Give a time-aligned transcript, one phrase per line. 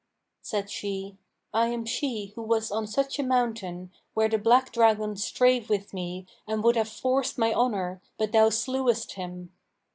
[0.41, 1.19] Said she,
[1.53, 5.93] 'I am she who was on such a mountain, where the black dragon strave with
[5.93, 9.53] me and would have forced my honour, but thou slewest him.'